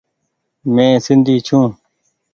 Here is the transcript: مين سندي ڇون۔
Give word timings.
مين 0.73 0.95
سندي 1.05 1.35
ڇون۔ 1.47 1.65